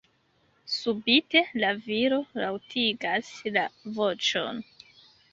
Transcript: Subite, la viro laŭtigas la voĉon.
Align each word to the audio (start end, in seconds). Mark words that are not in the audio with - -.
Subite, 0.75 1.41
la 1.63 1.67
viro 1.89 2.17
laŭtigas 2.43 3.29
la 3.59 3.67
voĉon. 3.99 4.63